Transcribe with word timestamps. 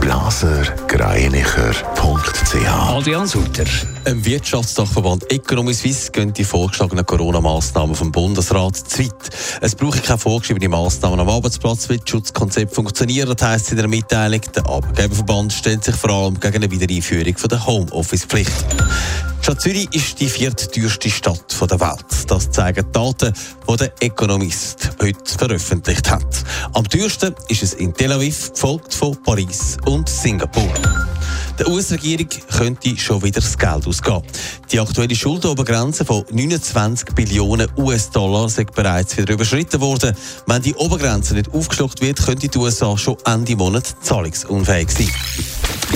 blasergreinicher.ch 0.00 2.66
Adrian 2.66 3.26
Sutter. 3.26 3.64
Im 4.04 4.24
Wirtschaftsdachverband 4.24 5.30
Economy 5.32 5.74
Suisse 5.74 6.10
gehen 6.10 6.32
die 6.32 6.44
vorgeschlagenen 6.44 7.04
Corona-Massnahmen 7.04 7.94
vom 7.94 8.12
Bundesrat 8.12 8.76
zu 8.76 9.00
weit. 9.00 9.12
Es 9.60 9.74
brauche 9.74 10.00
keine 10.00 10.18
vorgeschriebenen 10.18 10.70
Massnahmen 10.70 11.20
am 11.20 11.28
Arbeitsplatz, 11.28 11.88
wie 11.88 11.98
das 11.98 12.08
Schutzkonzept 12.08 12.74
funktioniert, 12.74 13.28
das 13.28 13.46
heisst 13.46 13.70
in 13.70 13.78
der 13.78 13.88
Mitteilung. 13.88 14.40
Der 14.54 14.66
Arbeitgeberverband 14.66 15.52
stellt 15.52 15.84
sich 15.84 15.96
vor 15.96 16.10
allem 16.10 16.40
gegen 16.40 16.56
eine 16.56 16.70
Wiedereinführung 16.70 17.34
der 17.50 17.66
Homeoffice-Pflicht. 17.66 18.64
Stadt 19.46 19.60
Zürich 19.60 19.86
ist 19.94 20.18
die 20.18 20.28
viertteuerste 20.28 21.08
Stadt 21.08 21.56
der 21.70 21.78
Welt. 21.78 22.04
Das 22.26 22.50
zeigen 22.50 22.84
die 22.84 22.90
Daten, 22.90 23.32
die 23.70 23.76
der 23.76 23.92
Economist 24.00 24.90
heute 25.00 25.38
veröffentlicht 25.38 26.10
hat. 26.10 26.26
Am 26.72 26.82
teuersten 26.82 27.32
ist 27.46 27.62
es 27.62 27.74
in 27.74 27.94
Tel 27.94 28.10
Aviv, 28.10 28.50
gefolgt 28.50 28.92
von 28.92 29.16
Paris 29.22 29.76
und 29.84 30.08
Singapur. 30.08 31.05
Der 31.58 31.68
US-Regierung 31.68 32.28
könnte 32.54 32.96
schon 32.98 33.22
wieder 33.22 33.40
das 33.40 33.56
Geld 33.56 33.86
ausgehen. 33.86 34.22
Die 34.70 34.78
aktuelle 34.78 35.14
Schuldenobergrenze 35.14 36.04
von 36.04 36.24
29 36.30 37.14
Billionen 37.14 37.68
US-Dollar 37.78 38.46
ist 38.46 38.74
bereits 38.74 39.16
wieder 39.16 39.32
überschritten 39.32 39.80
worden. 39.80 40.14
Wenn 40.46 40.62
die 40.62 40.74
Obergrenze 40.74 41.34
nicht 41.34 41.52
aufgeschluckt 41.54 42.02
wird, 42.02 42.24
könnte 42.24 42.48
die 42.48 42.58
USA 42.58 42.96
schon 42.98 43.16
Ende 43.24 43.56
Monat 43.56 43.86
zahlungsunfähig 44.02 44.90
sein. 44.90 45.10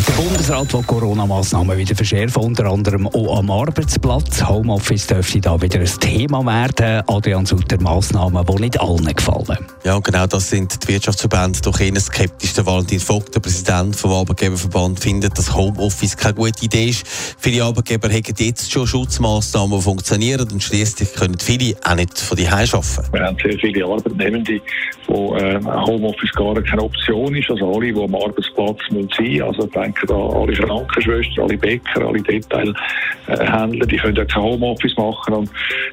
Der 0.06 0.12
Bundesrat 0.12 0.72
will 0.72 0.83
Corona-Massnahmen 0.84 1.77
wieder 1.77 1.95
verschärfen, 1.95 2.42
unter 2.42 2.67
anderem 2.67 3.06
auch 3.08 3.39
am 3.39 3.50
Arbeitsplatz. 3.50 4.47
Homeoffice 4.47 5.06
dürfte 5.06 5.41
da 5.41 5.61
wieder 5.61 5.80
ein 5.80 5.86
Thema 5.86 6.45
werden. 6.47 7.02
Adrian 7.06 7.45
Sutter, 7.45 7.80
Massnahmen, 7.80 8.45
die 8.47 8.62
nicht 8.62 8.80
allen 8.80 9.05
gefallen. 9.05 9.58
Ja, 9.84 9.97
und 9.97 10.05
genau 10.05 10.27
das 10.27 10.48
sind 10.48 10.83
die 10.83 10.89
Wirtschaftsverbände 10.89 11.61
doch 11.61 11.80
eher 11.80 11.98
skeptisch. 12.00 12.52
Der 12.52 12.67
Valentin 12.67 13.00
Vogt, 13.00 13.34
der 13.34 13.41
Präsident 13.41 13.97
vom 13.97 14.12
Arbeitgeberverband, 14.12 15.00
findet, 15.00 15.36
dass 15.36 15.50
Homeoffice 15.55 16.17
keine 16.17 16.34
gute 16.34 16.65
Idee 16.65 16.89
ist. 16.89 17.06
Viele 17.39 17.65
Arbeitgeber 17.65 18.09
haben 18.09 18.23
jetzt 18.39 18.70
schon 18.70 18.87
Schutzmaßnahmen, 18.87 19.79
die 19.79 19.83
funktionieren 19.83 20.48
und 20.51 20.62
schließlich 20.62 21.12
können 21.15 21.39
viele 21.39 21.75
auch 21.84 21.95
nicht 21.95 22.19
von 22.19 22.37
die 22.37 22.48
arbeiten. 22.48 23.12
Wir 23.12 23.25
haben 23.25 23.37
sehr 23.42 23.59
viele 23.59 23.84
Arbeitnehmende, 23.84 24.61
wo 25.07 25.37
äh, 25.37 25.61
Homeoffice 25.65 26.33
gar 26.33 26.61
keine 26.62 26.83
Option 26.83 27.34
ist. 27.34 27.51
Also 27.51 27.75
alle, 27.75 27.92
die 27.92 28.01
am 28.01 28.15
Arbeitsplatz 28.15 28.79
müssen 28.91 29.09
sein 29.17 29.42
Also 29.42 29.67
denken 29.67 30.07
da 30.07 30.15
alle 30.15 30.53
Krankenschwestern, 30.53 31.45
alle 31.45 31.59
Bäcker, 31.59 32.07
alle 32.07 32.23
Detailhändler, 32.23 33.87
die 33.87 33.97
können 33.97 34.17
ja 34.17 34.25
kein 34.25 34.42
Homeoffice 34.42 34.97
machen. 34.97 35.35
Und 35.35 35.51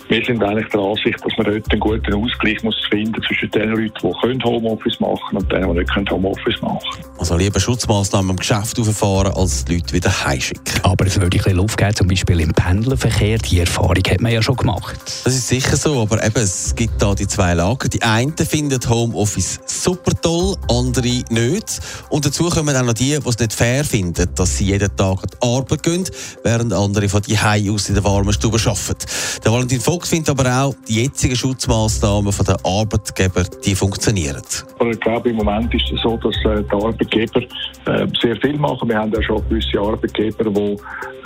wir 0.10 0.24
sind 0.24 0.44
eigentlich 0.44 0.68
der 0.70 0.82
Ansicht, 0.82 1.20
dass 1.24 1.38
man 1.38 1.46
dort 1.48 1.72
einen 1.72 1.80
guten 1.80 2.14
Ausgleich 2.14 2.64
muss 2.64 2.76
finden 2.90 3.22
zwischen 3.24 3.52
den 3.52 3.70
Leuten, 3.70 3.94
die 4.02 4.20
können 4.22 4.44
Homeoffice 4.44 5.00
machen 5.00 5.38
und 5.38 5.52
denen, 5.52 5.74
die 5.74 5.80
nicht 5.80 5.94
können 5.94 6.10
Homeoffice 6.10 6.62
machen 6.62 6.80
Also 7.18 7.38
lieber 7.38 7.60
Schutzmaßnahmen 7.60 8.32
im 8.32 8.38
Geschäft 8.38 8.80
auffahren, 8.80 9.34
als 9.34 9.47
die 9.48 9.76
Leute 9.76 9.94
wieder 9.94 10.26
heimschicken. 10.26 10.84
Aber 10.84 11.06
es 11.06 11.20
würde 11.20 11.38
ein 11.38 11.44
bisschen 11.44 11.58
Luft 11.58 11.78
geben, 11.78 11.96
zum 11.96 12.08
Beispiel 12.08 12.40
im 12.40 12.54
Pendlerverkehr. 12.54 13.38
Die 13.38 13.60
Erfahrung 13.60 14.04
hat 14.10 14.22
man 14.22 14.32
ja 14.32 14.42
schon 14.42 14.56
gemacht. 14.56 15.00
Das 15.24 15.34
ist 15.34 15.48
sicher 15.48 15.78
so, 15.78 16.02
aber 16.02 16.24
eben, 16.24 16.38
es 16.38 16.76
gibt 16.76 17.02
da 17.02 17.14
die 17.16 17.28
zwei 17.28 17.54
Lager. 17.54 17.88
Die 17.88 18.02
einen 18.02 18.36
finden 18.38 18.80
Homeoffice 18.90 19.60
super 19.66 20.12
toll, 20.22 20.56
andere 20.70 21.24
nicht. 21.30 21.80
Und 22.10 22.26
dazu 22.26 22.50
kommen 22.50 22.76
auch 22.76 22.84
noch 22.84 22.94
die, 22.94 23.18
die 23.20 23.30
es 23.30 23.40
nicht 23.40 23.54
fair 23.54 23.84
finden, 23.84 24.28
dass 24.36 24.58
sie 24.58 24.66
jeden 24.66 24.96
Tag 24.96 25.24
an 25.24 25.30
die 25.32 25.48
Arbeit 25.48 25.84
gehen, 25.84 26.04
während 26.44 26.74
andere 26.74 27.10
von 27.10 27.22
die 27.22 27.38
Hause 27.38 27.72
aus 27.72 27.90
in 27.90 27.96
der 27.96 28.04
warmen 28.04 28.34
Stube 28.34 28.58
arbeiten. 28.58 29.06
Der 29.44 29.52
Valentin 29.52 29.80
Vogt 29.80 30.08
findet 30.08 30.30
aber 30.30 30.64
auch, 30.64 30.76
die 30.88 31.04
jetzigen 31.04 31.36
Schutzmaßnahmen 31.36 32.34
der 32.46 32.58
Arbeitgeber, 32.64 33.44
die 33.64 33.76
funktionieren. 33.76 34.42
Aber 34.80 34.92
ich 34.92 35.00
glaube, 35.00 35.30
im 35.30 35.38
Moment 35.38 35.74
ist 35.74 35.92
es 35.94 36.02
so, 36.02 36.18
dass 36.18 36.36
äh, 36.46 36.64
die 36.64 36.72
Arbeitgeber 36.72 37.42
äh, 37.86 38.08
sehr 38.22 38.36
viel 38.38 38.58
machen. 38.58 38.90
Wir 38.90 38.98
haben 38.98 39.12
ja 39.14 39.22
schon 39.24 39.37
gewisse 39.42 39.80
Arbeitgeber, 39.80 40.44
die 40.46 40.78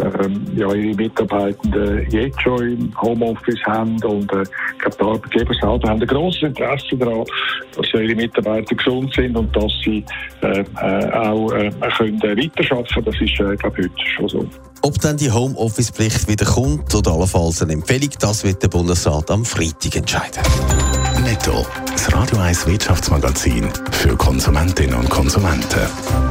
ähm, 0.02 0.46
ja, 0.56 0.74
ihre 0.74 0.96
Mitarbeitenden 0.96 2.10
jetzt 2.10 2.42
schon 2.42 2.62
im 2.62 3.02
Homeoffice 3.02 3.62
haben 3.66 4.02
und 4.04 4.32
äh, 4.34 4.44
ich 4.44 4.80
glaube, 4.80 4.98
die 5.00 5.04
Arbeitgeber 5.04 5.54
selber 5.54 5.90
haben 5.90 6.02
ein 6.02 6.08
grosses 6.08 6.42
Interesse 6.42 6.98
daran, 6.98 7.26
dass 7.76 7.94
ihre 7.94 8.16
Mitarbeiter 8.16 8.76
gesund 8.76 9.14
sind 9.14 9.38
und 9.38 9.56
dass 9.56 9.72
sie 9.84 10.04
äh, 10.42 10.64
äh, 10.82 11.12
auch 11.12 11.52
äh, 11.52 11.72
können 11.98 12.22
weiterarbeiten 12.22 13.06
Das 13.06 13.16
ist, 13.22 13.40
äh, 13.40 13.56
glaube 13.56 13.82
ich, 13.82 13.90
heute 13.90 14.10
schon 14.16 14.30
so. 14.30 14.46
Ob 14.84 15.00
dann 15.00 15.18
die 15.18 15.30
Homeoffice-Pflicht 15.30 16.28
wieder 16.28 16.46
kommt 16.46 16.94
oder 16.96 17.12
allenfalls 17.12 17.62
eine 17.62 17.74
Empfehlung, 17.74 18.10
das 18.20 18.44
wird 18.44 18.64
der 18.64 18.68
Bundesrat 18.68 19.30
am 19.30 19.46
Freitag 19.46 19.96
entscheiden. 19.96 20.42
Netto. 21.24 21.66
Das 21.92 22.12
Radio 22.14 22.40
1 22.40 22.66
Wirtschaftsmagazin 22.66 23.70
für 23.92 24.16
Konsumentinnen 24.16 24.96
und 24.96 25.10
Konsumenten. 25.10 26.31